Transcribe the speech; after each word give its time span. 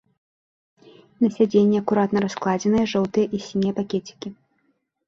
На 1.23 1.27
сядзенні 1.35 1.77
акуратна 1.83 2.25
раскладзеныя 2.27 2.85
жоўтыя 2.95 3.27
і 3.39 3.45
сінія 3.47 3.73
пакецікі. 3.83 4.27